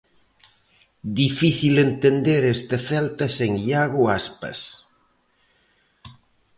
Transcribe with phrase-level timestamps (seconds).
[1.19, 4.59] Difícil entender este Celta sen Iago Aspas.